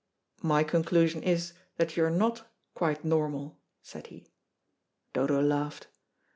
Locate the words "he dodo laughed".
4.07-5.89